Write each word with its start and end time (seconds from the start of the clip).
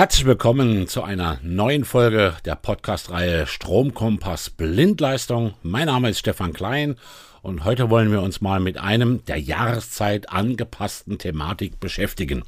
Herzlich 0.00 0.24
willkommen 0.24 0.88
zu 0.88 1.02
einer 1.02 1.38
neuen 1.42 1.84
Folge 1.84 2.34
der 2.46 2.54
Podcast-Reihe 2.54 3.46
Stromkompass 3.46 4.48
Blindleistung. 4.48 5.52
Mein 5.62 5.88
Name 5.88 6.08
ist 6.08 6.20
Stefan 6.20 6.54
Klein 6.54 6.96
und 7.42 7.66
heute 7.66 7.90
wollen 7.90 8.10
wir 8.10 8.22
uns 8.22 8.40
mal 8.40 8.60
mit 8.60 8.78
einem 8.78 9.22
der 9.26 9.36
Jahreszeit 9.36 10.30
angepassten 10.30 11.18
Thematik 11.18 11.80
beschäftigen. 11.80 12.44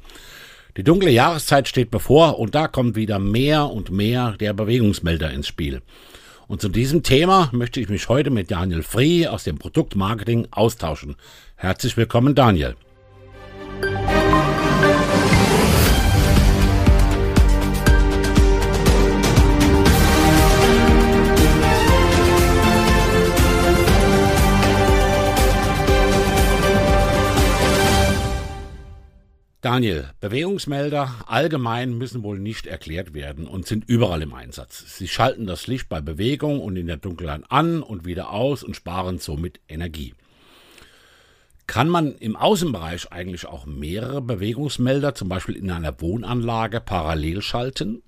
Die 0.77 0.83
dunkle 0.83 1.11
Jahreszeit 1.11 1.67
steht 1.67 1.91
bevor 1.91 2.39
und 2.39 2.55
da 2.55 2.67
kommt 2.67 2.95
wieder 2.95 3.19
mehr 3.19 3.69
und 3.69 3.91
mehr 3.91 4.31
der 4.39 4.53
Bewegungsmelder 4.53 5.29
ins 5.29 5.47
Spiel. 5.47 5.83
Und 6.47 6.59
zu 6.59 6.69
diesem 6.69 7.03
Thema 7.03 7.49
möchte 7.51 7.79
ich 7.79 7.87
mich 7.87 8.09
heute 8.09 8.31
mit 8.31 8.49
Daniel 8.49 8.81
Free 8.81 9.27
aus 9.27 9.43
dem 9.43 9.59
Produktmarketing 9.59 10.47
austauschen. 10.49 11.17
Herzlich 11.55 11.97
willkommen, 11.97 12.33
Daniel. 12.33 12.75
Daniel, 29.63 30.09
Bewegungsmelder 30.19 31.09
allgemein 31.25 31.97
müssen 31.97 32.21
wohl 32.21 32.37
nicht 32.37 32.67
erklärt 32.67 33.13
werden 33.13 33.47
und 33.47 33.65
sind 33.65 33.85
überall 33.87 34.21
im 34.21 34.33
Einsatz. 34.33 34.97
Sie 34.97 35.07
schalten 35.07 35.47
das 35.47 35.67
Licht 35.67 35.87
bei 35.87 36.01
Bewegung 36.01 36.59
und 36.59 36.75
in 36.75 36.87
der 36.87 36.97
Dunkelheit 36.97 37.43
an 37.47 37.81
und 37.81 38.03
wieder 38.03 38.31
aus 38.31 38.61
und 38.61 38.75
sparen 38.75 39.19
somit 39.19 39.61
Energie. 39.69 40.15
Kann 41.65 41.87
man 41.87 42.13
im 42.15 42.35
Außenbereich 42.35 43.13
eigentlich 43.13 43.45
auch 43.45 43.65
mehrere 43.65 44.21
Bewegungsmelder, 44.21 45.15
zum 45.15 45.29
Beispiel 45.29 45.55
in 45.55 45.71
einer 45.71 46.01
Wohnanlage, 46.01 46.81
parallel 46.81 47.41
schalten? 47.41 48.03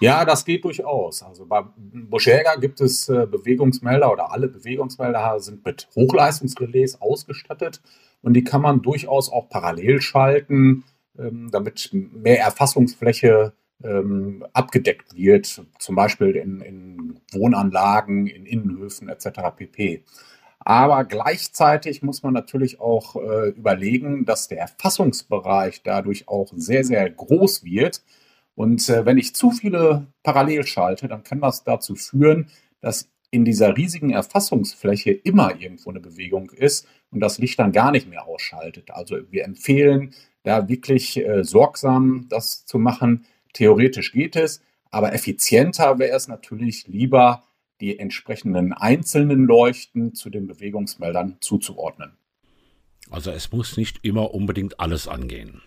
Ja, 0.00 0.24
das 0.24 0.44
geht 0.44 0.62
durchaus. 0.62 1.24
Also 1.24 1.44
bei 1.44 1.64
Boschega 1.76 2.54
gibt 2.54 2.80
es 2.80 3.08
äh, 3.08 3.26
Bewegungsmelder 3.26 4.12
oder 4.12 4.30
alle 4.30 4.46
Bewegungsmelder 4.46 5.40
sind 5.40 5.64
mit 5.64 5.88
Hochleistungsrelais 5.96 7.00
ausgestattet 7.00 7.80
und 8.22 8.34
die 8.34 8.44
kann 8.44 8.62
man 8.62 8.82
durchaus 8.82 9.30
auch 9.30 9.48
parallel 9.48 10.00
schalten, 10.00 10.84
ähm, 11.18 11.50
damit 11.50 11.90
mehr 11.92 12.40
Erfassungsfläche 12.40 13.52
ähm, 13.82 14.44
abgedeckt 14.52 15.16
wird, 15.16 15.64
zum 15.78 15.94
Beispiel 15.94 16.36
in, 16.36 16.60
in 16.60 17.20
Wohnanlagen, 17.32 18.26
in 18.26 18.46
Innenhöfen 18.46 19.08
etc. 19.08 19.40
pp. 19.56 20.04
Aber 20.58 21.04
gleichzeitig 21.04 22.02
muss 22.02 22.22
man 22.22 22.34
natürlich 22.34 22.80
auch 22.80 23.16
äh, 23.16 23.48
überlegen, 23.48 24.26
dass 24.26 24.48
der 24.48 24.58
Erfassungsbereich 24.58 25.82
dadurch 25.82 26.28
auch 26.28 26.52
sehr, 26.54 26.84
sehr 26.84 27.08
groß 27.08 27.64
wird. 27.64 28.02
Und 28.54 28.86
äh, 28.90 29.06
wenn 29.06 29.16
ich 29.16 29.34
zu 29.34 29.50
viele 29.50 30.08
parallel 30.22 30.66
schalte, 30.66 31.08
dann 31.08 31.22
kann 31.22 31.40
das 31.40 31.64
dazu 31.64 31.94
führen, 31.94 32.50
dass 32.82 33.08
in 33.30 33.44
dieser 33.44 33.76
riesigen 33.76 34.10
Erfassungsfläche 34.10 35.12
immer 35.12 35.58
irgendwo 35.58 35.90
eine 35.90 36.00
Bewegung 36.00 36.50
ist 36.50 36.86
und 37.10 37.20
das 37.20 37.38
Licht 37.38 37.58
dann 37.58 37.72
gar 37.72 37.90
nicht 37.90 38.08
mehr 38.08 38.26
ausschaltet. 38.26 38.90
Also 38.90 39.18
wir 39.30 39.44
empfehlen 39.44 40.14
da 40.42 40.68
wirklich 40.68 41.16
äh, 41.16 41.44
sorgsam 41.44 42.26
das 42.28 42.64
zu 42.64 42.78
machen. 42.78 43.26
Theoretisch 43.52 44.12
geht 44.12 44.36
es, 44.36 44.62
aber 44.90 45.12
effizienter 45.12 45.98
wäre 45.98 46.16
es 46.16 46.28
natürlich 46.28 46.86
lieber, 46.86 47.44
die 47.80 47.98
entsprechenden 47.98 48.72
einzelnen 48.72 49.46
Leuchten 49.46 50.14
zu 50.14 50.30
den 50.30 50.46
Bewegungsmeldern 50.46 51.38
zuzuordnen. 51.40 52.16
Also 53.10 53.30
es 53.30 53.50
muss 53.50 53.76
nicht 53.76 54.00
immer 54.02 54.34
unbedingt 54.34 54.78
alles 54.78 55.08
angehen. 55.08 55.62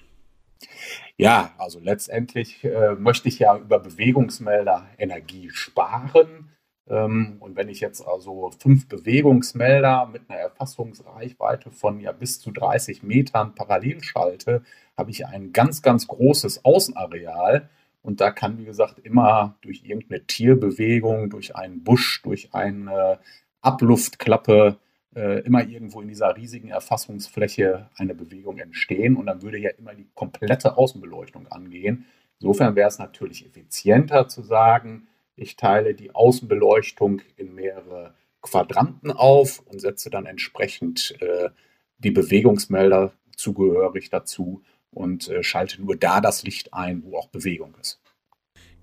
Ja, 1.18 1.54
also 1.58 1.80
letztendlich 1.80 2.64
äh, 2.64 2.96
möchte 2.96 3.28
ich 3.28 3.40
ja 3.40 3.58
über 3.58 3.80
Bewegungsmelder 3.80 4.88
Energie 4.98 5.50
sparen. 5.52 6.53
Ähm, 6.90 7.38
und 7.40 7.56
wenn 7.56 7.70
ich 7.70 7.80
jetzt 7.80 8.06
also 8.06 8.52
fünf 8.60 8.88
Bewegungsmelder 8.88 10.10
mit 10.12 10.30
einer 10.30 10.40
Erfassungsreichweite 10.40 11.72
von 11.72 12.00
ja 12.00 12.12
bis 12.12 12.40
zu 12.40 12.52
30 12.52 13.04
Metern 13.04 13.56
parallel 13.56 14.04
schalte, 14.04 14.64
habe 14.98 15.12
ich 15.12 15.26
ein 15.26 15.54
ganz, 15.54 15.82
ganz 15.82 16.08
großes 16.08 16.66
Außenareal. 16.66 17.70
Und 18.02 18.20
da 18.20 18.32
kann, 18.32 18.58
wie 18.58 18.66
gesagt, 18.66 19.00
immer 19.00 19.56
durch 19.62 19.84
irgendeine 19.86 20.26
Tierbewegung, 20.26 21.30
durch 21.30 21.56
einen 21.56 21.84
Busch, 21.84 22.22
durch 22.22 22.54
eine 22.54 23.20
Abluftklappe, 23.62 24.78
äh, 25.16 25.40
immer 25.46 25.66
irgendwo 25.66 26.02
in 26.02 26.10
dieser 26.10 26.36
riesigen 26.36 26.68
Erfassungsfläche 26.68 27.90
eine 27.96 28.14
Bewegung 28.14 28.58
entstehen. 28.58 29.16
Und 29.16 29.28
dann 29.28 29.42
würde 29.42 29.58
ja 29.58 29.70
immer 29.70 29.94
die 29.96 30.10
komplette 30.16 30.78
Außenbeleuchtung 30.78 31.48
angehen. 31.48 32.06
Insofern 32.40 32.76
wäre 32.76 32.90
es 32.90 33.00
natürlich 33.00 33.46
effizienter 33.46 34.28
zu 34.28 34.42
sagen, 34.42 35.08
ich 35.36 35.56
teile 35.56 35.94
die 35.94 36.14
Außenbeleuchtung 36.14 37.22
in 37.38 37.54
mehrere 37.56 38.14
Quadranten 38.42 39.12
auf 39.12 39.60
und 39.66 39.80
setze 39.80 40.10
dann 40.10 40.26
entsprechend 40.26 41.16
äh, 41.22 41.50
die 41.98 42.12
Bewegungsmelder 42.12 43.14
zugehörig 43.36 44.10
dazu 44.10 44.64
und 44.92 45.30
äh, 45.30 45.44
schalte 45.44 45.82
nur 45.82 45.96
da 45.96 46.22
das 46.22 46.44
Licht 46.44 46.74
ein, 46.74 47.04
wo 47.04 47.18
auch 47.18 47.30
Bewegung 47.30 47.74
ist. 47.82 48.00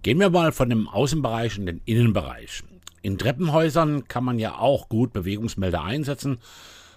Gehen 0.03 0.19
wir 0.19 0.31
mal 0.31 0.53
von 0.53 0.71
dem 0.71 0.89
Außenbereich 0.89 1.59
in 1.59 1.67
den 1.67 1.83
Innenbereich. 1.85 2.63
In 3.03 3.19
Treppenhäusern 3.19 4.09
kann 4.09 4.25
man 4.25 4.39
ja 4.39 4.59
auch 4.59 4.89
gut 4.89 5.13
Bewegungsmelder 5.13 5.83
einsetzen. 5.85 6.39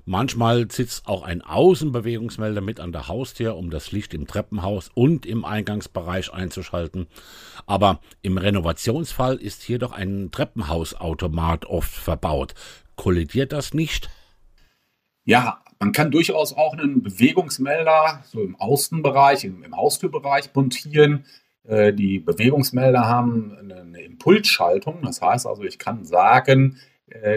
Manchmal 0.05 0.69
sitzt 0.69 1.07
auch 1.07 1.23
ein 1.23 1.41
Außenbewegungsmelder 1.41 2.59
mit 2.59 2.81
an 2.81 2.91
der 2.91 3.07
Haustür, 3.07 3.55
um 3.55 3.69
das 3.69 3.93
Licht 3.93 4.13
im 4.13 4.27
Treppenhaus 4.27 4.91
und 4.93 5.25
im 5.25 5.45
Eingangsbereich 5.45 6.33
einzuschalten. 6.33 7.07
Aber 7.65 8.01
im 8.21 8.37
Renovationsfall 8.37 9.37
ist 9.37 9.61
hier 9.63 9.79
doch 9.79 9.93
ein 9.93 10.29
Treppenhausautomat 10.31 11.65
oft 11.65 11.91
verbaut. 11.91 12.53
Kollidiert 12.97 13.53
das 13.53 13.73
nicht? 13.73 14.09
Ja, 15.23 15.63
man 15.79 15.93
kann 15.93 16.11
durchaus 16.11 16.51
auch 16.53 16.73
einen 16.73 17.01
Bewegungsmelder 17.01 18.23
so 18.25 18.41
im 18.41 18.57
Außenbereich, 18.57 19.45
im, 19.45 19.63
im 19.63 19.75
Haustürbereich 19.75 20.49
montieren. 20.53 21.25
Äh, 21.63 21.93
die 21.93 22.19
Bewegungsmelder 22.19 23.05
haben 23.05 23.57
eine 23.57 24.01
Impulsschaltung. 24.01 25.01
Das 25.01 25.21
heißt 25.21 25.47
also, 25.47 25.63
ich 25.63 25.79
kann 25.79 26.03
sagen, 26.03 26.77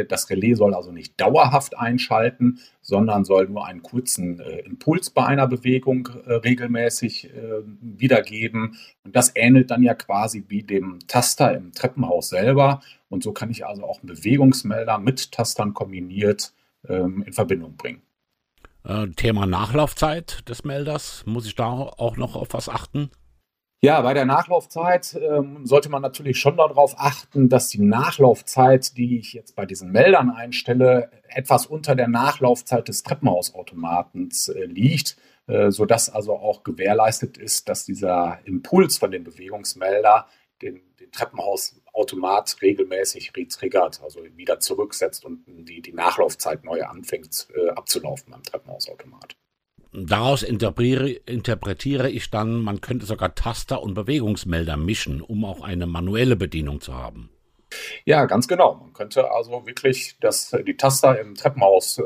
das 0.09 0.31
Relais 0.31 0.55
soll 0.55 0.75
also 0.75 0.93
nicht 0.93 1.21
dauerhaft 1.21 1.79
einschalten, 1.79 2.61
sondern 2.81 3.25
soll 3.25 3.49
nur 3.49 3.67
einen 3.67 3.83
kurzen 3.83 4.41
äh, 4.41 4.61
Impuls 4.61 5.11
bei 5.11 5.27
einer 5.27 5.47
Bewegung 5.47 6.09
äh, 6.27 6.35
regelmäßig 6.35 7.35
äh, 7.35 7.63
wiedergeben. 7.81 8.77
Und 9.05 9.17
das 9.17 9.33
ähnelt 9.35 9.71
dann 9.71 9.83
ja 9.83 9.95
quasi 9.95 10.45
wie 10.49 10.63
dem 10.63 11.01
Taster 11.09 11.55
im 11.57 11.73
Treppenhaus 11.73 12.29
selber. 12.29 12.81
Und 13.09 13.23
so 13.23 13.33
kann 13.33 13.51
ich 13.51 13.67
also 13.67 13.85
auch 13.85 14.01
einen 14.01 14.09
Bewegungsmelder 14.09 14.99
mit 14.99 15.33
Tastern 15.33 15.75
kombiniert 15.75 16.53
ähm, 16.89 17.23
in 17.27 17.33
Verbindung 17.33 17.77
bringen. 17.77 18.03
Äh, 18.85 19.09
Thema 19.17 19.47
Nachlaufzeit 19.47 20.49
des 20.49 20.65
Melders, 20.65 21.25
muss 21.27 21.47
ich 21.47 21.57
da 21.57 21.71
auch 21.71 22.17
noch 22.17 22.37
auf 22.37 22.49
was 22.53 22.69
achten? 22.69 23.11
Ja, 23.83 24.01
bei 24.01 24.15
der 24.15 24.25
Nachlaufzeit 24.25 25.19
ähm, 25.21 25.67
sollte 25.67 25.91
man 25.91 26.01
natürlich 26.01 26.41
schon 26.41 26.57
darauf 26.57 26.95
achten, 26.99 27.51
dass 27.51 27.69
die 27.69 27.83
Nachlaufzeit, 27.83 28.97
die 28.97 29.19
ich 29.19 29.35
jetzt 29.35 29.55
bei 29.55 29.67
diesen 29.67 29.93
Meldern 29.93 30.31
einstelle, 30.31 31.11
etwas 31.29 31.67
unter 31.67 31.95
der 31.95 32.09
Nachlaufzeit 32.09 32.89
des 32.89 33.03
Treppenhausautomatens 33.03 34.49
äh, 34.49 34.65
liegt, 34.65 35.19
äh, 35.47 35.71
sodass 35.71 36.09
also 36.09 36.37
auch 36.37 36.65
gewährleistet 36.65 37.37
ist, 37.37 37.69
dass 37.69 37.85
dieser 37.85 38.39
Impuls 38.45 38.97
von 38.97 39.11
dem 39.11 39.25
Bewegungsmelder 39.25 40.27
den, 40.63 40.81
den 40.99 41.13
Treppenhausautomat 41.13 42.57
regelmäßig 42.63 43.37
retriggert, 43.37 44.01
also 44.03 44.21
wieder 44.37 44.59
zurücksetzt 44.59 45.27
und 45.27 45.45
die, 45.47 45.83
die 45.83 45.93
Nachlaufzeit 45.93 46.65
neu 46.65 46.83
anfängt 46.83 47.49
äh, 47.55 47.69
abzulaufen 47.69 48.33
beim 48.33 48.43
Treppenhausautomat. 48.43 49.37
Daraus 49.99 50.43
interpretiere 50.43 52.11
ich 52.11 52.31
dann, 52.31 52.63
man 52.63 52.83
könnte 52.83 53.07
sogar 53.07 53.35
Taster 53.35 53.83
und 53.83 53.95
Bewegungsmelder 53.95 54.77
mischen, 54.77 55.23
um 55.23 55.47
auch 55.47 55.63
eine 55.63 55.87
manuelle 55.87 56.37
Bedienung 56.37 56.83
zu 56.83 56.95
haben. 56.95 57.31
Ja, 58.05 58.27
ganz 58.27 58.47
genau. 58.47 58.75
Man 58.75 58.93
könnte 58.93 59.31
also 59.31 59.67
wirklich 59.67 60.19
das, 60.21 60.55
die 60.67 60.77
Taster 60.77 61.19
im 61.19 61.35
Treppenhaus 61.35 61.99
äh, 61.99 62.03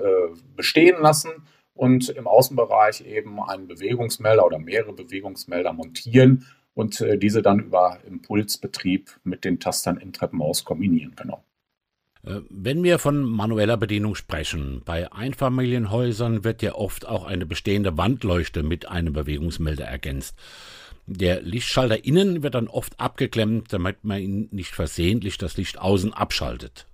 bestehen 0.55 1.01
lassen 1.01 1.31
und 1.75 2.09
im 2.11 2.29
Außenbereich 2.29 3.05
eben 3.07 3.43
einen 3.43 3.67
Bewegungsmelder 3.67 4.47
oder 4.47 4.61
mehrere 4.61 4.93
Bewegungsmelder 4.93 5.73
montieren 5.73 6.47
und 6.75 7.01
äh, 7.01 7.19
diese 7.19 7.43
dann 7.43 7.59
über 7.59 7.99
Impulsbetrieb 8.07 9.19
mit 9.25 9.45
den 9.45 9.59
Tastern 9.59 9.97
im 9.97 10.13
Treppenhaus 10.13 10.65
kombinieren. 10.65 11.15
Genau. 11.17 11.43
Äh, 12.25 12.41
wenn 12.51 12.83
wir 12.83 12.99
von 12.99 13.23
manueller 13.23 13.77
Bedienung 13.77 14.15
sprechen, 14.15 14.83
bei 14.85 15.13
Einfamilienhäusern 15.13 16.45
wird 16.45 16.63
ja 16.63 16.75
oft 16.75 17.07
auch 17.07 17.25
eine 17.25 17.47
bestehende 17.47 17.97
Wandleuchte 17.97 18.63
mit 18.63 18.89
einem 18.89 19.13
Bewegungsmelder 19.13 19.85
ergänzt. 19.85 20.37
Der 21.07 21.43
Lichtschalter 21.43 22.05
innen 22.05 22.43
wird 22.43 22.55
dann 22.55 22.69
oft 22.69 22.99
abgeklemmt, 23.01 23.73
damit 23.73 24.05
man 24.05 24.21
ihn 24.21 24.49
nicht 24.53 24.75
versehentlich 24.75 25.39
das 25.39 25.57
Licht 25.57 25.79
außen 25.79 26.13
abschaltet. 26.15 26.87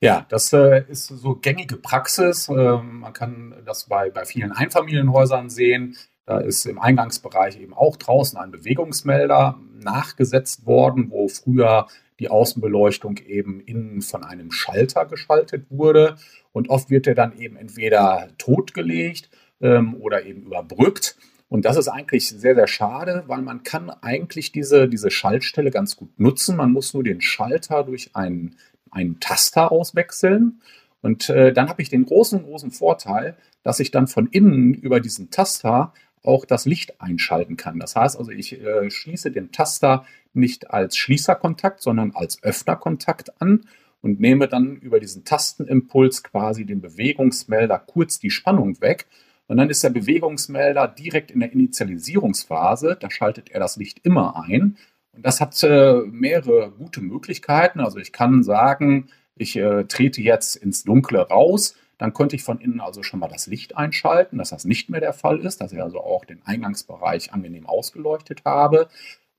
Ja, 0.00 0.26
das 0.28 0.52
äh, 0.52 0.84
ist 0.88 1.06
so 1.08 1.34
gängige 1.36 1.76
Praxis. 1.76 2.48
Äh, 2.48 2.52
man 2.78 3.12
kann 3.12 3.54
das 3.66 3.84
bei, 3.84 4.10
bei 4.10 4.24
vielen 4.24 4.52
Einfamilienhäusern 4.52 5.50
sehen. 5.50 5.96
Da 6.24 6.38
ist 6.38 6.64
im 6.64 6.78
Eingangsbereich 6.78 7.60
eben 7.60 7.74
auch 7.74 7.96
draußen 7.96 8.38
ein 8.38 8.50
Bewegungsmelder. 8.50 9.58
nachgesetzt 9.82 10.66
worden, 10.66 11.10
wo 11.10 11.28
früher 11.28 11.86
die 12.20 12.28
Außenbeleuchtung 12.28 13.16
eben 13.26 13.60
innen 13.60 14.02
von 14.02 14.22
einem 14.22 14.52
Schalter 14.52 15.06
geschaltet 15.06 15.66
wurde. 15.70 16.16
Und 16.52 16.68
oft 16.68 16.90
wird 16.90 17.06
er 17.06 17.14
dann 17.14 17.36
eben 17.38 17.56
entweder 17.56 18.28
totgelegt 18.38 19.30
ähm, 19.60 19.96
oder 19.96 20.24
eben 20.24 20.42
überbrückt. 20.42 21.16
Und 21.48 21.64
das 21.64 21.76
ist 21.76 21.88
eigentlich 21.88 22.28
sehr, 22.28 22.54
sehr 22.54 22.68
schade, 22.68 23.24
weil 23.26 23.42
man 23.42 23.64
kann 23.64 23.90
eigentlich 23.90 24.52
diese, 24.52 24.88
diese 24.88 25.10
Schaltstelle 25.10 25.72
ganz 25.72 25.96
gut 25.96 26.20
nutzen. 26.20 26.56
Man 26.56 26.70
muss 26.70 26.94
nur 26.94 27.02
den 27.02 27.20
Schalter 27.20 27.82
durch 27.82 28.14
einen, 28.14 28.56
einen 28.90 29.18
Taster 29.18 29.72
auswechseln. 29.72 30.60
Und 31.02 31.28
äh, 31.28 31.52
dann 31.52 31.68
habe 31.68 31.82
ich 31.82 31.88
den 31.88 32.04
großen, 32.04 32.44
großen 32.44 32.70
Vorteil, 32.70 33.36
dass 33.64 33.80
ich 33.80 33.90
dann 33.90 34.06
von 34.06 34.28
innen 34.28 34.74
über 34.74 35.00
diesen 35.00 35.30
Taster 35.30 35.92
auch 36.22 36.44
das 36.44 36.66
Licht 36.66 37.00
einschalten 37.00 37.56
kann. 37.56 37.78
Das 37.80 37.96
heißt 37.96 38.18
also, 38.18 38.30
ich 38.30 38.60
äh, 38.60 38.90
schließe 38.90 39.30
den 39.30 39.52
Taster 39.52 40.04
nicht 40.32 40.70
als 40.70 40.96
Schließerkontakt, 40.96 41.82
sondern 41.82 42.12
als 42.14 42.42
Öffnerkontakt 42.42 43.40
an 43.40 43.66
und 44.00 44.20
nehme 44.20 44.48
dann 44.48 44.76
über 44.76 45.00
diesen 45.00 45.24
Tastenimpuls 45.24 46.22
quasi 46.22 46.64
den 46.64 46.80
Bewegungsmelder 46.80 47.78
kurz 47.78 48.18
die 48.18 48.30
Spannung 48.30 48.80
weg 48.80 49.06
und 49.50 49.56
dann 49.56 49.68
ist 49.68 49.82
der 49.82 49.90
Bewegungsmelder 49.90 50.86
direkt 50.86 51.32
in 51.32 51.40
der 51.40 51.52
Initialisierungsphase. 51.52 52.96
Da 53.00 53.10
schaltet 53.10 53.50
er 53.50 53.58
das 53.58 53.74
Licht 53.74 53.98
immer 54.04 54.44
ein. 54.44 54.76
Und 55.12 55.26
das 55.26 55.40
hat 55.40 55.60
äh, 55.64 56.02
mehrere 56.06 56.70
gute 56.70 57.00
Möglichkeiten. 57.00 57.80
Also 57.80 57.98
ich 57.98 58.12
kann 58.12 58.44
sagen, 58.44 59.08
ich 59.34 59.56
äh, 59.56 59.86
trete 59.86 60.22
jetzt 60.22 60.54
ins 60.54 60.84
Dunkle 60.84 61.18
raus. 61.18 61.74
Dann 61.98 62.14
könnte 62.14 62.36
ich 62.36 62.44
von 62.44 62.60
innen 62.60 62.80
also 62.80 63.02
schon 63.02 63.18
mal 63.18 63.26
das 63.26 63.48
Licht 63.48 63.76
einschalten, 63.76 64.38
dass 64.38 64.50
das 64.50 64.64
nicht 64.64 64.88
mehr 64.88 65.00
der 65.00 65.12
Fall 65.14 65.40
ist, 65.40 65.60
dass 65.60 65.72
ich 65.72 65.82
also 65.82 65.98
auch 65.98 66.24
den 66.24 66.42
Eingangsbereich 66.44 67.32
angenehm 67.32 67.66
ausgeleuchtet 67.66 68.42
habe. 68.44 68.88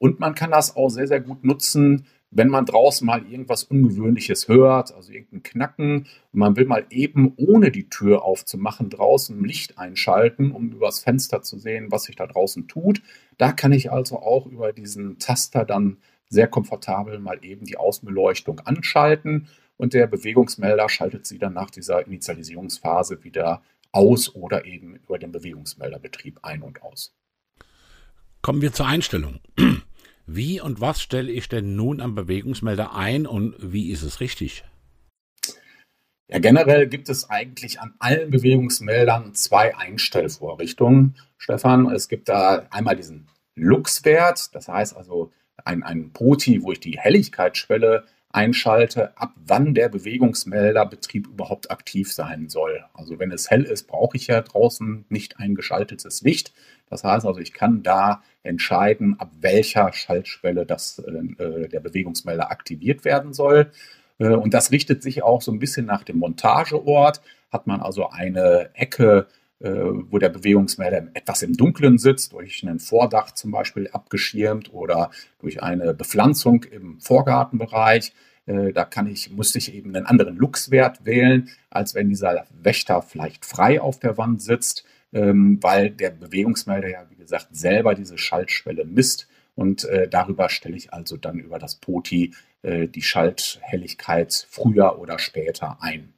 Und 0.02 0.20
man 0.20 0.34
kann 0.34 0.50
das 0.50 0.76
auch 0.76 0.90
sehr, 0.90 1.06
sehr 1.06 1.22
gut 1.22 1.44
nutzen, 1.44 2.08
wenn 2.32 2.48
man 2.48 2.66
draußen 2.66 3.06
mal 3.06 3.24
irgendwas 3.24 3.64
Ungewöhnliches 3.64 4.48
hört, 4.48 4.92
also 4.92 5.12
irgendein 5.12 5.44
Knacken, 5.44 6.08
und 6.32 6.40
man 6.40 6.56
will 6.56 6.66
mal 6.66 6.88
eben, 6.90 7.34
ohne 7.38 7.70
die 7.70 7.88
Tür 7.88 8.24
aufzumachen, 8.24 8.90
draußen 8.90 9.44
Licht 9.44 9.78
einschalten, 9.78 10.54
um 10.54 10.72
übers 10.72 11.02
Fenster 11.02 11.44
zu 11.44 11.60
sehen, 11.60 11.92
was 11.92 12.06
sich 12.06 12.16
da 12.16 12.26
draußen 12.26 12.68
tut. 12.68 13.04
Da 13.38 13.52
kann 13.52 13.74
ich 13.74 13.92
also 13.92 14.18
auch 14.18 14.48
über 14.48 14.74
diesen 14.74 15.20
Taster 15.20 15.66
dann 15.66 15.98
sehr 16.30 16.48
komfortabel 16.48 17.20
mal 17.20 17.38
eben 17.44 17.66
die 17.66 17.78
Außenbeleuchtung 17.78 18.62
anschalten 18.62 19.50
und 19.78 19.94
der 19.94 20.08
Bewegungsmelder 20.08 20.90
schaltet 20.90 21.28
sie 21.28 21.38
dann 21.38 21.54
nach 21.54 21.70
dieser 21.70 22.08
Initialisierungsphase 22.08 23.24
wieder 23.24 23.62
aus 23.92 24.34
oder 24.34 24.66
eben 24.66 24.96
über 24.96 25.20
den 25.20 25.32
Bewegungsmelderbetrieb 25.32 26.40
ein 26.42 26.64
und 26.64 26.82
aus. 26.82 27.14
Kommen 28.42 28.64
wir 28.64 28.74
zur 28.74 28.88
Einstellung. 28.88 29.40
Wie 30.34 30.62
und 30.62 30.80
was 30.80 31.02
stelle 31.02 31.30
ich 31.30 31.50
denn 31.50 31.76
nun 31.76 32.00
am 32.00 32.16
Bewegungsmelder 32.16 32.96
ein 32.96 33.28
und 33.28 33.54
wie 33.60 33.92
ist 33.92 34.02
es 34.02 34.22
richtig? 34.22 34.64
Ja, 36.30 36.40
generell 36.40 36.88
gibt 36.88 37.10
es 37.10 37.30
eigentlich 37.30 37.82
an 37.82 37.96
allen 38.00 38.32
Bewegungsmeldern 38.32 39.34
zwei 39.34 39.76
Einstellvorrichtungen, 39.76 41.18
Stefan. 41.38 41.92
Es 41.92 42.08
gibt 42.08 42.30
da 42.30 42.66
einmal 42.72 42.96
diesen 42.96 43.28
Lux-Wert, 43.56 44.56
das 44.56 44.70
heißt 44.70 44.96
also 44.96 45.34
ein, 45.66 45.84
ein 45.84 46.12
Poti, 46.14 46.64
wo 46.64 46.72
ich 46.72 46.80
die 46.80 46.98
Helligkeitsschwelle 46.98 48.06
einschalte, 48.34 49.18
ab 49.18 49.34
wann 49.46 49.74
der 49.74 49.90
Bewegungsmelderbetrieb 49.90 51.28
überhaupt 51.28 51.72
aktiv 51.72 52.12
sein 52.12 52.50
soll. 52.50 52.84
Also 52.94 53.20
wenn 53.20 53.32
es 53.32 53.50
hell 53.50 53.64
ist, 53.64 53.88
brauche 53.88 54.18
ich 54.18 54.28
ja 54.28 54.42
draußen 54.42 55.06
nicht 55.10 55.40
eingeschaltetes 55.40 56.22
Licht. 56.22 56.54
Das 56.90 57.04
heißt 57.04 57.26
also, 57.26 57.40
ich 57.40 57.54
kann 57.54 57.84
da 57.84 58.22
entscheiden, 58.44 59.20
ab 59.20 59.32
welcher 59.40 59.94
Schaltschwelle 59.94 60.66
das, 60.66 61.00
äh, 61.00 61.68
der 61.68 61.80
Bewegungsmelder 61.80 62.52
aktiviert 62.52 63.06
werden 63.06 63.34
soll. 63.34 63.72
Äh, 64.20 64.30
und 64.30 64.54
das 64.54 64.72
richtet 64.72 65.02
sich 65.04 65.24
auch 65.24 65.42
so 65.42 65.52
ein 65.52 65.60
bisschen 65.60 65.86
nach 65.86 66.04
dem 66.04 66.18
Montageort. 66.18 67.22
Hat 67.52 67.68
man 67.68 67.82
also 67.82 68.10
eine 68.10 68.70
Ecke, 68.74 69.28
äh, 69.28 69.41
wo 69.64 70.18
der 70.18 70.30
Bewegungsmelder 70.30 71.10
etwas 71.14 71.44
im 71.44 71.56
Dunkeln 71.56 71.98
sitzt, 71.98 72.34
durch 72.34 72.64
einen 72.64 72.80
Vordach 72.80 73.32
zum 73.32 73.52
Beispiel 73.52 73.88
abgeschirmt 73.90 74.74
oder 74.74 75.12
durch 75.40 75.62
eine 75.62 75.94
Bepflanzung 75.94 76.64
im 76.64 77.00
Vorgartenbereich. 77.00 78.14
Äh, 78.46 78.74
da 78.74 78.86
kann 78.86 79.08
ich, 79.08 79.32
musste 79.32 79.58
ich 79.58 79.74
eben 79.74 79.96
einen 79.96 80.06
anderen 80.06 80.36
Luxwert 80.36 81.06
wählen, 81.06 81.50
als 81.70 81.96
wenn 81.96 82.10
dieser 82.10 82.46
Wächter 82.62 83.02
vielleicht 83.02 83.46
frei 83.46 83.80
auf 83.82 84.00
der 84.00 84.18
Wand 84.18 84.42
sitzt. 84.42 84.84
Ähm, 85.14 85.58
weil 85.62 85.90
der 85.90 86.10
Bewegungsmelder 86.12 86.90
ja, 86.90 87.06
wie 87.10 87.18
gesagt, 87.18 87.48
selber 87.52 87.96
diese 87.96 88.18
Schaltschwelle 88.18 88.86
misst. 88.86 89.28
Und 89.56 89.84
äh, 89.84 90.08
darüber 90.08 90.50
stelle 90.50 90.78
ich 90.78 90.94
also 90.94 91.18
dann 91.18 91.38
über 91.38 91.60
das 91.60 91.76
POTI 91.76 92.34
äh, 92.62 92.88
die 92.88 93.02
Schalthelligkeit 93.02 94.48
früher 94.50 95.00
oder 95.00 95.20
später 95.20 95.78
ein. 95.82 96.14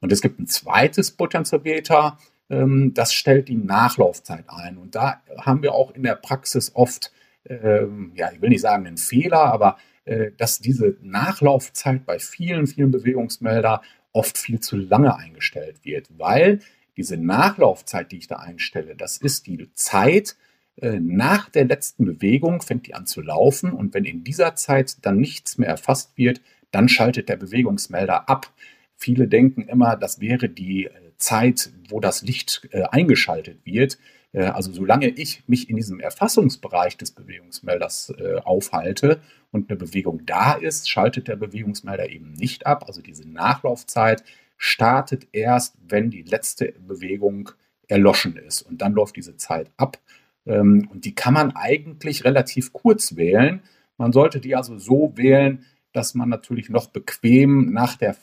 Und 0.00 0.12
es 0.12 0.20
gibt 0.20 0.38
ein 0.38 0.46
zweites 0.46 1.10
Potentiometer, 1.10 2.18
das 2.50 3.14
stellt 3.14 3.48
die 3.48 3.56
Nachlaufzeit 3.56 4.44
ein. 4.48 4.76
Und 4.76 4.96
da 4.96 5.22
haben 5.38 5.62
wir 5.62 5.72
auch 5.72 5.94
in 5.94 6.02
der 6.02 6.16
Praxis 6.16 6.72
oft, 6.74 7.12
ähm, 7.44 8.12
ja, 8.16 8.32
ich 8.32 8.42
will 8.42 8.48
nicht 8.48 8.62
sagen 8.62 8.86
einen 8.86 8.96
Fehler, 8.96 9.44
aber 9.44 9.78
äh, 10.04 10.32
dass 10.36 10.58
diese 10.58 10.96
Nachlaufzeit 11.00 12.04
bei 12.04 12.18
vielen, 12.18 12.66
vielen 12.66 12.90
Bewegungsmelder 12.90 13.82
oft 14.12 14.36
viel 14.36 14.58
zu 14.58 14.76
lange 14.76 15.14
eingestellt 15.16 15.84
wird, 15.84 16.08
weil 16.18 16.58
diese 16.96 17.16
Nachlaufzeit, 17.16 18.10
die 18.10 18.18
ich 18.18 18.26
da 18.26 18.36
einstelle, 18.36 18.96
das 18.96 19.16
ist 19.18 19.46
die 19.46 19.70
Zeit 19.74 20.36
äh, 20.76 20.98
nach 20.98 21.48
der 21.50 21.66
letzten 21.66 22.04
Bewegung, 22.04 22.62
fängt 22.62 22.86
die 22.88 22.94
an 22.94 23.06
zu 23.06 23.20
laufen 23.20 23.72
und 23.72 23.94
wenn 23.94 24.04
in 24.04 24.24
dieser 24.24 24.56
Zeit 24.56 24.96
dann 25.06 25.18
nichts 25.18 25.56
mehr 25.56 25.68
erfasst 25.68 26.16
wird, 26.16 26.40
dann 26.72 26.88
schaltet 26.88 27.28
der 27.28 27.36
Bewegungsmelder 27.36 28.28
ab. 28.28 28.52
Viele 28.96 29.28
denken 29.28 29.68
immer, 29.68 29.96
das 29.96 30.20
wäre 30.20 30.48
die 30.48 30.86
äh, 30.86 30.90
Zeit, 31.20 31.70
wo 31.88 32.00
das 32.00 32.22
Licht 32.22 32.68
äh, 32.72 32.82
eingeschaltet 32.82 33.64
wird. 33.64 33.98
Äh, 34.32 34.44
also 34.44 34.72
solange 34.72 35.08
ich 35.08 35.42
mich 35.46 35.70
in 35.70 35.76
diesem 35.76 36.00
Erfassungsbereich 36.00 36.96
des 36.96 37.12
Bewegungsmelders 37.12 38.12
äh, 38.18 38.40
aufhalte 38.40 39.20
und 39.52 39.70
eine 39.70 39.78
Bewegung 39.78 40.26
da 40.26 40.54
ist, 40.54 40.90
schaltet 40.90 41.28
der 41.28 41.36
Bewegungsmelder 41.36 42.10
eben 42.10 42.32
nicht 42.32 42.66
ab. 42.66 42.84
Also 42.86 43.02
diese 43.02 43.28
Nachlaufzeit 43.28 44.24
startet 44.56 45.28
erst, 45.32 45.76
wenn 45.88 46.10
die 46.10 46.22
letzte 46.22 46.74
Bewegung 46.86 47.50
erloschen 47.88 48.36
ist. 48.36 48.62
Und 48.62 48.82
dann 48.82 48.92
läuft 48.92 49.16
diese 49.16 49.36
Zeit 49.36 49.70
ab. 49.76 49.98
Ähm, 50.46 50.88
und 50.92 51.04
die 51.04 51.14
kann 51.14 51.34
man 51.34 51.52
eigentlich 51.56 52.24
relativ 52.24 52.72
kurz 52.72 53.16
wählen. 53.16 53.62
Man 53.96 54.12
sollte 54.12 54.40
die 54.40 54.56
also 54.56 54.78
so 54.78 55.12
wählen, 55.16 55.64
dass 55.92 56.14
man 56.14 56.28
natürlich 56.28 56.68
noch 56.68 56.86
bequem 56.86 57.72
nach, 57.72 57.96
der, 57.96 58.16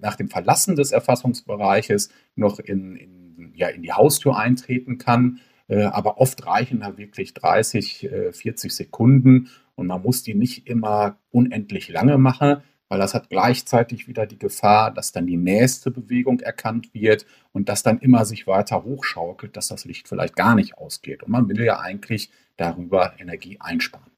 nach 0.00 0.16
dem 0.16 0.28
Verlassen 0.28 0.76
des 0.76 0.92
Erfassungsbereiches 0.92 2.10
noch 2.34 2.58
in, 2.58 2.96
in, 2.96 3.52
ja, 3.54 3.68
in 3.68 3.82
die 3.82 3.92
Haustür 3.92 4.36
eintreten 4.36 4.98
kann. 4.98 5.40
Äh, 5.68 5.84
aber 5.84 6.18
oft 6.18 6.46
reichen 6.46 6.80
da 6.80 6.96
wirklich 6.96 7.34
30, 7.34 8.08
40 8.32 8.72
Sekunden 8.72 9.48
und 9.80 9.86
man 9.86 10.02
muss 10.02 10.22
die 10.22 10.34
nicht 10.34 10.66
immer 10.66 11.18
unendlich 11.30 11.88
lange 11.88 12.18
machen, 12.18 12.62
weil 12.90 12.98
das 12.98 13.14
hat 13.14 13.30
gleichzeitig 13.30 14.08
wieder 14.08 14.26
die 14.26 14.38
Gefahr, 14.38 14.92
dass 14.92 15.12
dann 15.12 15.26
die 15.26 15.36
nächste 15.36 15.90
Bewegung 15.90 16.40
erkannt 16.40 16.92
wird 16.92 17.24
und 17.52 17.68
das 17.68 17.82
dann 17.82 17.98
immer 17.98 18.24
sich 18.24 18.46
weiter 18.46 18.84
hochschaukelt, 18.84 19.56
dass 19.56 19.68
das 19.68 19.84
Licht 19.84 20.08
vielleicht 20.08 20.36
gar 20.36 20.54
nicht 20.54 20.76
ausgeht. 20.76 21.22
Und 21.22 21.30
man 21.30 21.48
will 21.48 21.64
ja 21.64 21.78
eigentlich 21.78 22.30
darüber 22.56 23.14
Energie 23.18 23.58
einsparen. 23.60 24.09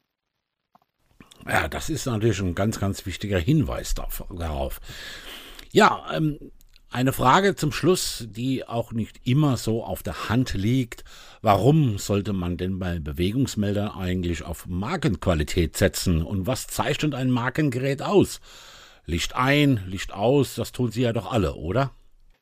Ja, 1.48 1.68
das 1.68 1.90
ist 1.90 2.06
natürlich 2.06 2.40
ein 2.40 2.54
ganz, 2.54 2.78
ganz 2.78 3.04
wichtiger 3.06 3.38
Hinweis 3.38 3.94
darauf. 3.94 4.80
Ja, 5.72 6.04
ähm, 6.14 6.38
eine 6.90 7.12
Frage 7.12 7.56
zum 7.56 7.72
Schluss, 7.72 8.26
die 8.28 8.68
auch 8.68 8.92
nicht 8.92 9.26
immer 9.26 9.56
so 9.56 9.82
auf 9.82 10.02
der 10.02 10.28
Hand 10.28 10.52
liegt. 10.52 11.04
Warum 11.40 11.98
sollte 11.98 12.34
man 12.34 12.58
denn 12.58 12.78
bei 12.78 12.98
Bewegungsmeldern 12.98 13.92
eigentlich 13.92 14.44
auf 14.44 14.66
Markenqualität 14.66 15.76
setzen? 15.76 16.22
Und 16.22 16.46
was 16.46 16.66
zeichnet 16.66 17.14
ein 17.14 17.30
Markengerät 17.30 18.02
aus? 18.02 18.40
Licht 19.06 19.34
ein, 19.34 19.80
Licht 19.86 20.12
aus, 20.12 20.54
das 20.54 20.72
tun 20.72 20.92
sie 20.92 21.02
ja 21.02 21.12
doch 21.12 21.32
alle, 21.32 21.54
oder? 21.54 21.92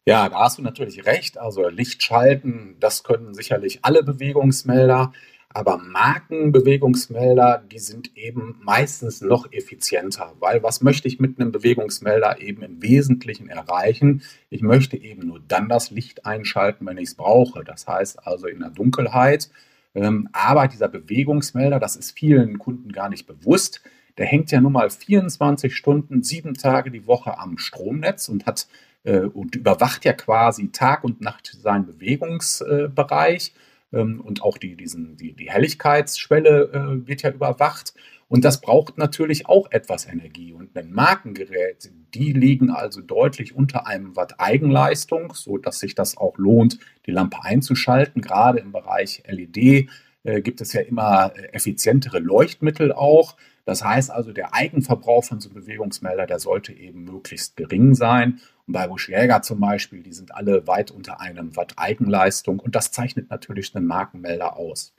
Ja, 0.04 0.28
da 0.28 0.40
hast 0.40 0.58
du 0.58 0.62
natürlich 0.62 1.06
recht. 1.06 1.38
Also 1.38 1.68
Licht 1.68 2.02
schalten, 2.02 2.76
das 2.80 3.04
können 3.04 3.34
sicherlich 3.34 3.84
alle 3.84 4.02
Bewegungsmelder. 4.02 5.12
Aber 5.52 5.78
Markenbewegungsmelder, 5.78 7.64
die 7.70 7.80
sind 7.80 8.16
eben 8.16 8.60
meistens 8.62 9.20
noch 9.20 9.52
effizienter, 9.52 10.32
weil 10.38 10.62
was 10.62 10.80
möchte 10.80 11.08
ich 11.08 11.18
mit 11.18 11.40
einem 11.40 11.50
Bewegungsmelder 11.50 12.40
eben 12.40 12.62
im 12.62 12.80
Wesentlichen 12.80 13.48
erreichen? 13.48 14.22
Ich 14.48 14.62
möchte 14.62 14.96
eben 14.96 15.26
nur 15.26 15.40
dann 15.48 15.68
das 15.68 15.90
Licht 15.90 16.24
einschalten, 16.24 16.86
wenn 16.86 16.98
ich 16.98 17.08
es 17.08 17.14
brauche. 17.16 17.64
Das 17.64 17.88
heißt 17.88 18.24
also 18.26 18.46
in 18.46 18.60
der 18.60 18.70
Dunkelheit. 18.70 19.50
Ähm, 19.92 20.28
aber 20.32 20.68
dieser 20.68 20.86
Bewegungsmelder, 20.86 21.80
das 21.80 21.96
ist 21.96 22.16
vielen 22.16 22.60
Kunden 22.60 22.92
gar 22.92 23.08
nicht 23.08 23.26
bewusst, 23.26 23.82
der 24.18 24.26
hängt 24.26 24.52
ja 24.52 24.60
nun 24.60 24.72
mal 24.72 24.88
24 24.88 25.74
Stunden, 25.74 26.22
sieben 26.22 26.54
Tage 26.54 26.92
die 26.92 27.08
Woche 27.08 27.38
am 27.38 27.58
Stromnetz 27.58 28.28
und 28.28 28.46
hat 28.46 28.68
äh, 29.02 29.20
und 29.20 29.56
überwacht 29.56 30.04
ja 30.04 30.12
quasi 30.12 30.70
Tag 30.70 31.02
und 31.02 31.20
Nacht 31.20 31.56
seinen 31.60 31.86
Bewegungsbereich. 31.86 33.48
Äh, 33.48 33.60
ähm, 33.92 34.20
und 34.20 34.42
auch 34.42 34.58
die, 34.58 34.76
diesen, 34.76 35.16
die, 35.16 35.34
die 35.34 35.50
Helligkeitsschwelle 35.50 36.70
äh, 36.72 37.08
wird 37.08 37.22
ja 37.22 37.30
überwacht. 37.30 37.94
Und 38.28 38.44
das 38.44 38.60
braucht 38.60 38.96
natürlich 38.96 39.46
auch 39.46 39.72
etwas 39.72 40.06
Energie. 40.06 40.52
Und 40.52 40.76
ein 40.78 40.92
Markengerät, 40.92 41.90
die 42.14 42.32
liegen 42.32 42.70
also 42.70 43.00
deutlich 43.00 43.56
unter 43.56 43.88
einem 43.88 44.14
Watt 44.14 44.38
Eigenleistung, 44.38 45.34
so 45.34 45.58
dass 45.58 45.80
sich 45.80 45.96
das 45.96 46.16
auch 46.16 46.38
lohnt, 46.38 46.78
die 47.06 47.10
Lampe 47.10 47.42
einzuschalten. 47.42 48.22
Gerade 48.22 48.60
im 48.60 48.70
Bereich 48.70 49.24
LED 49.26 49.88
äh, 50.24 50.40
gibt 50.42 50.60
es 50.60 50.72
ja 50.72 50.82
immer 50.82 51.32
äh, 51.36 51.52
effizientere 51.52 52.18
Leuchtmittel 52.18 52.92
auch. 52.92 53.36
Das 53.64 53.84
heißt 53.84 54.10
also, 54.10 54.32
der 54.32 54.54
Eigenverbrauch 54.54 55.24
von 55.24 55.40
so 55.40 55.48
einem 55.48 55.60
Bewegungsmelder, 55.60 56.26
der 56.26 56.38
sollte 56.38 56.72
eben 56.72 57.04
möglichst 57.04 57.56
gering 57.56 57.94
sein. 57.94 58.40
Und 58.66 58.72
bei 58.74 58.86
Busch 58.86 59.08
Jäger 59.08 59.42
zum 59.42 59.60
Beispiel, 59.60 60.02
die 60.02 60.12
sind 60.12 60.34
alle 60.34 60.66
weit 60.66 60.90
unter 60.90 61.20
einem 61.20 61.56
Watt 61.56 61.74
Eigenleistung 61.76 62.58
und 62.60 62.74
das 62.74 62.92
zeichnet 62.92 63.30
natürlich 63.30 63.74
einen 63.74 63.86
Markenmelder 63.86 64.56
aus. 64.56 64.92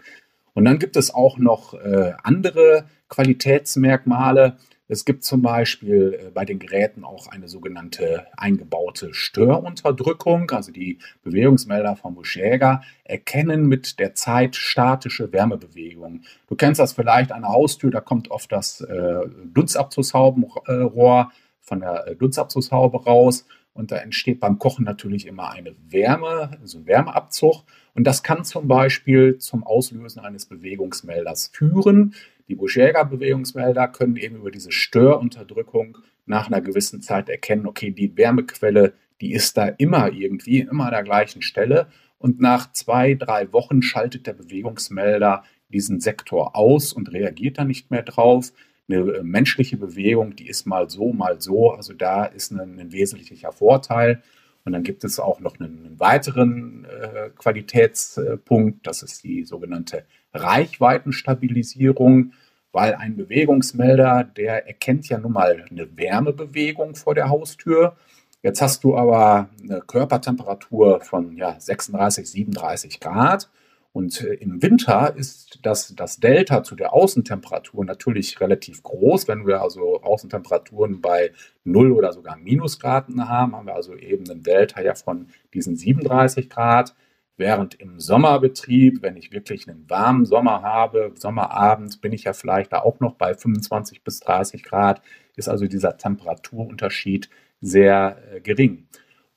Und 0.54 0.66
dann 0.66 0.80
gibt 0.80 0.96
es 0.96 1.13
auch 1.13 1.38
noch 1.38 1.74
äh, 1.74 2.13
andere 2.24 2.86
Qualitätsmerkmale. 3.10 4.58
Es 4.91 5.05
gibt 5.05 5.24
zum 5.24 5.41
Beispiel 5.41 6.19
äh, 6.19 6.31
bei 6.31 6.43
den 6.43 6.60
Geräten 6.60 7.05
auch 7.05 7.27
eine 7.27 7.48
sogenannte 7.48 8.27
eingebaute 8.36 9.13
Störunterdrückung. 9.13 10.51
Also 10.51 10.74
die 10.74 11.00
Bewegungsmelder 11.24 11.95
vom 11.95 12.15
Buschjäger 12.15 12.81
erkennen 13.05 13.67
mit 13.67 14.00
der 14.00 14.15
Zeit 14.15 14.57
statische 14.57 15.31
Wärmebewegungen. 15.31 16.25
Du 16.50 16.55
kennst 16.55 16.81
das 16.81 16.91
vielleicht 16.91 17.31
an 17.31 17.43
der 17.43 17.51
Haustür, 17.51 17.89
da 17.89 18.01
kommt 18.01 18.31
oft 18.31 18.51
das 18.51 18.81
äh, 18.81 19.21
Dunstabzugshabenrohr 19.53 21.31
von 21.62 21.79
der 21.79 22.07
äh, 22.07 22.15
Dunstabzugshaube 22.17 23.01
raus 23.05 23.45
und 23.74 23.92
da 23.92 23.98
entsteht 23.98 24.40
beim 24.40 24.60
Kochen 24.60 24.84
natürlich 24.84 25.25
immer 25.25 25.50
eine 25.50 25.75
Wärme, 25.90 26.58
also 26.62 26.80
ein 26.80 26.88
Wärmeabzug. 26.88 27.63
Und 27.94 28.06
das 28.06 28.22
kann 28.22 28.44
zum 28.44 28.68
Beispiel 28.68 29.38
zum 29.38 29.63
Auslösen 29.63 30.20
eines 30.20 30.46
Bewegungsmelders 30.46 31.51
führen. 31.54 32.13
Die 32.48 32.56
Buschjäger-Bewegungsmelder 32.56 33.88
können 33.88 34.18
eben 34.18 34.36
über 34.38 34.51
diese 34.51 34.72
Störunterdrückung 34.72 35.98
nach 36.25 36.48
einer 36.48 36.62
gewissen 36.62 37.01
Zeit 37.01 37.30
erkennen, 37.30 37.66
okay, 37.66 37.92
die 37.92 38.16
Wärmequelle, 38.18 38.94
die 39.22 39.34
ist 39.34 39.58
da 39.58 39.68
immer 39.68 40.12
irgendwie, 40.12 40.60
immer 40.60 40.86
an 40.86 40.92
der 40.92 41.04
gleichen 41.04 41.42
Stelle. 41.42 41.88
Und 42.18 42.40
nach 42.42 42.72
zwei, 42.74 43.16
drei 43.16 43.51
Wochen 43.54 43.82
schaltet 43.82 44.28
der 44.28 44.34
Bewegungsmelder 44.34 45.44
diesen 45.70 46.01
Sektor 46.01 46.56
aus 46.56 46.94
und 46.94 47.12
reagiert 47.12 47.58
da 47.58 47.63
nicht 47.63 47.90
mehr 47.90 48.04
drauf. 48.04 48.51
Eine 48.91 49.24
menschliche 49.24 49.77
Bewegung, 49.77 50.36
die 50.36 50.48
ist 50.48 50.65
mal 50.65 50.89
so, 50.89 51.13
mal 51.13 51.39
so. 51.39 51.71
Also 51.71 51.93
da 51.93 52.25
ist 52.25 52.51
ein, 52.51 52.79
ein 52.79 52.91
wesentlicher 52.91 53.51
Vorteil. 53.51 54.21
Und 54.63 54.74
dann 54.74 54.83
gibt 54.83 55.03
es 55.03 55.19
auch 55.19 55.39
noch 55.39 55.60
einen, 55.60 55.86
einen 55.86 56.00
weiteren 56.00 56.86
äh, 56.86 57.29
Qualitätspunkt, 57.36 58.86
das 58.86 59.01
ist 59.01 59.24
die 59.24 59.43
sogenannte 59.43 60.05
Reichweitenstabilisierung, 60.33 62.33
weil 62.71 62.95
ein 62.95 63.17
Bewegungsmelder, 63.17 64.24
der 64.24 64.67
erkennt 64.67 65.10
ja 65.10 65.17
nun 65.17 65.33
mal 65.33 65.65
eine 65.69 65.98
Wärmebewegung 65.98 66.95
vor 66.95 67.15
der 67.15 67.29
Haustür. 67.29 67.98
Jetzt 68.43 68.62
hast 68.62 68.83
du 68.83 68.95
aber 68.95 69.50
eine 69.62 69.81
Körpertemperatur 69.81 71.01
von 71.01 71.36
ja, 71.36 71.60
36, 71.60 72.29
37 72.29 73.00
Grad 73.00 73.50
und 73.93 74.21
äh, 74.21 74.36
im 74.36 74.62
Winter 74.62 75.15
ist 75.17 75.60
das, 75.63 75.93
das 75.95 76.17
Delta 76.17 76.63
zu 76.63 76.75
der 76.75 76.93
Außentemperatur 76.93 77.83
natürlich 77.83 78.39
relativ 78.39 78.83
groß. 78.83 79.27
Wenn 79.27 79.45
wir 79.45 79.62
also 79.62 80.01
Außentemperaturen 80.01 81.01
bei 81.01 81.31
0 81.65 81.91
oder 81.91 82.13
sogar 82.13 82.38
Minusgraden 82.38 83.27
haben, 83.27 83.55
haben 83.55 83.67
wir 83.67 83.75
also 83.75 83.95
eben 83.95 84.29
ein 84.29 84.43
Delta 84.43 84.81
ja 84.81 84.95
von 84.95 85.27
diesen 85.53 85.75
37 85.75 86.50
Grad. 86.50 86.95
Während 87.36 87.74
im 87.75 88.00
Sommerbetrieb, 88.00 89.01
wenn 89.01 89.17
ich 89.17 89.31
wirklich 89.31 89.67
einen 89.67 89.89
warmen 89.89 90.25
Sommer 90.25 90.62
habe, 90.62 91.12
Sommerabend, 91.15 92.00
bin 92.00 92.13
ich 92.13 92.25
ja 92.25 92.33
vielleicht 92.33 92.71
da 92.71 92.81
auch 92.81 93.00
noch 93.00 93.15
bei 93.15 93.33
25 93.33 94.03
bis 94.03 94.19
30 94.19 94.63
Grad, 94.63 95.01
ist 95.36 95.50
also 95.50 95.65
dieser 95.65 95.98
Temperaturunterschied 95.98 97.29
sehr 97.60 98.17
äh, 98.31 98.41
gering. 98.41 98.88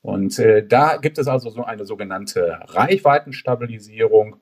Und 0.01 0.37
äh, 0.37 0.65
da 0.65 0.97
gibt 0.97 1.17
es 1.17 1.27
also 1.27 1.49
so 1.49 1.63
eine 1.63 1.85
sogenannte 1.85 2.59
Reichweitenstabilisierung 2.65 4.35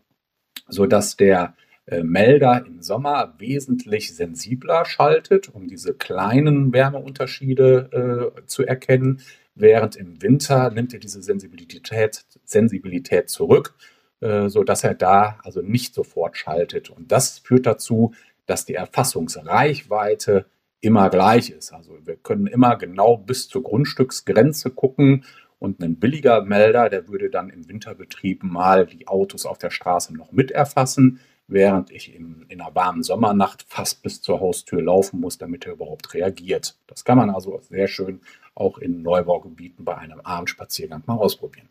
sodass 0.67 1.17
der 1.17 1.55
äh, 1.86 2.03
Melder 2.03 2.63
im 2.65 2.82
Sommer 2.82 3.36
wesentlich 3.39 4.15
sensibler 4.15 4.86
schaltet, 4.86 5.50
um 5.50 5.67
diese 5.67 5.93
kleinen 5.93 6.72
Wärmeunterschiede 6.72 8.34
äh, 8.38 8.46
zu 8.46 8.65
erkennen, 8.65 9.22
während 9.55 9.96
im 9.96 10.22
Winter 10.22 10.72
nimmt 10.72 10.93
er 10.93 11.00
diese 11.00 11.22
Sensibilität, 11.22 12.25
Sensibilität 12.46 13.29
zurück, 13.29 13.75
äh, 14.22 14.48
sodass 14.48 14.84
er 14.84 14.93
da 14.93 15.39
also 15.43 15.62
nicht 15.62 15.93
sofort 15.93 16.38
schaltet. 16.38 16.89
Und 16.89 17.12
das 17.12 17.39
führt 17.39 17.65
dazu, 17.65 18.13
dass 18.46 18.65
die 18.65 18.75
Erfassungsreichweite 18.75 20.46
immer 20.79 21.10
gleich 21.10 21.50
ist. 21.50 21.74
Also 21.74 21.98
wir 22.05 22.15
können 22.17 22.48
immer 22.48 22.77
genau 22.77 23.17
bis 23.17 23.48
zur 23.48 23.63
Grundstücksgrenze 23.63 24.70
gucken 24.70 25.25
und 25.63 25.82
ein 25.82 25.96
billiger 25.96 26.41
Melder, 26.43 26.89
der 26.89 27.08
würde 27.08 27.29
dann 27.29 27.50
im 27.50 27.70
Winterbetrieb 27.70 28.43
mal 28.43 28.86
die 28.86 29.08
Autos 29.08 29.46
auf 29.46 29.58
der 29.58 29.70
Straße 29.70 30.13
noch 30.13 30.34
mit 30.34 30.51
erfassen, 30.51 31.22
während 31.48 31.89
ich 31.89 32.13
in, 32.13 32.46
in 32.50 32.60
einer 32.60 32.75
warmen 32.75 33.01
Sommernacht 33.01 33.63
fast 33.70 34.03
bis 34.03 34.22
zur 34.22 34.41
Haustür 34.41 34.82
laufen 34.82 35.22
muss, 35.22 35.38
damit 35.38 35.65
er 35.65 35.74
überhaupt 35.74 36.13
reagiert. 36.13 36.77
Das 36.86 37.05
kann 37.05 37.17
man 37.17 37.29
also 37.29 37.62
sehr 37.70 37.88
schön 37.88 38.20
auch 38.55 38.77
in 38.77 39.01
Neubaugebieten 39.03 39.86
bei 39.86 39.98
einem 39.98 40.20
Abendspaziergang 40.20 41.03
mal 41.05 41.15
ausprobieren. 41.15 41.70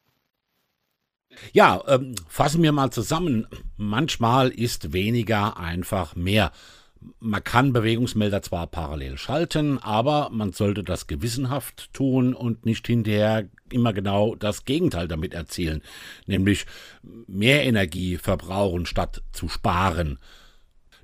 Ja, 1.53 1.83
ähm, 1.87 2.15
fassen 2.29 2.63
wir 2.63 2.73
mal 2.73 2.91
zusammen. 2.91 3.47
Manchmal 3.77 4.49
ist 4.49 4.95
weniger 4.95 5.59
einfach 5.59 6.17
mehr. 6.17 6.51
Man 7.21 7.43
kann 7.43 7.73
Bewegungsmelder 7.73 8.43
zwar 8.43 8.67
parallel 8.67 9.17
schalten, 9.17 9.79
aber 9.79 10.31
man 10.31 10.53
sollte 10.53 10.83
das 10.83 11.07
gewissenhaft 11.07 11.93
tun 11.93 12.35
und 12.35 12.67
nicht 12.67 12.87
hinterher 12.87 13.49
immer 13.71 13.93
genau 13.93 14.35
das 14.35 14.65
Gegenteil 14.65 15.09
damit 15.09 15.35
erzielen, 15.35 15.83
nämlich 16.27 16.67
mehr 17.27 17.65
Energie 17.65 18.17
verbrauchen 18.17 18.87
statt 18.87 19.23
zu 19.33 19.49
sparen. 19.49 20.19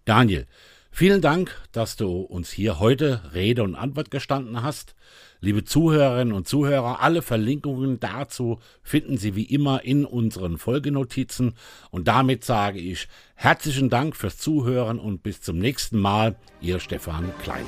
Daniel, 0.04 0.46
vielen 0.90 1.20
Dank, 1.20 1.56
dass 1.72 1.96
du 1.96 2.20
uns 2.20 2.50
hier 2.50 2.78
heute 2.78 3.32
Rede 3.34 3.62
und 3.62 3.74
Antwort 3.74 4.10
gestanden 4.10 4.62
hast. 4.62 4.94
Liebe 5.40 5.64
Zuhörerinnen 5.64 6.34
und 6.34 6.48
Zuhörer, 6.48 7.00
alle 7.00 7.22
Verlinkungen 7.22 8.00
dazu 8.00 8.58
finden 8.82 9.18
Sie 9.18 9.36
wie 9.36 9.44
immer 9.44 9.84
in 9.84 10.04
unseren 10.04 10.58
Folgenotizen. 10.58 11.54
Und 11.90 12.08
damit 12.08 12.44
sage 12.44 12.80
ich 12.80 13.08
herzlichen 13.36 13.88
Dank 13.88 14.16
fürs 14.16 14.38
Zuhören 14.38 14.98
und 14.98 15.22
bis 15.22 15.40
zum 15.40 15.58
nächsten 15.58 15.98
Mal, 16.00 16.34
Ihr 16.60 16.80
Stefan 16.80 17.32
Klein. 17.42 17.64